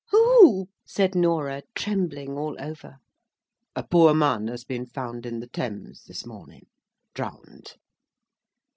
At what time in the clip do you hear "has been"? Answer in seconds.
4.47-4.87